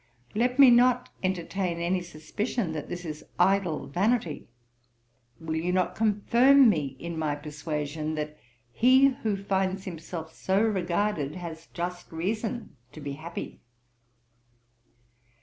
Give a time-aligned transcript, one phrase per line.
[0.33, 4.47] Let me not entertain any suspicion that this is idle vanity.
[5.39, 8.35] Will not you confirm me in my persuasion, that
[8.71, 13.59] he who finds himself so regarded has just reason to be happy?